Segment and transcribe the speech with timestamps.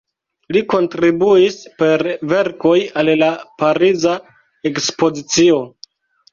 [0.55, 4.19] Li kontribuis per verkoj al la Pariza
[4.75, 5.65] Ekspozicio.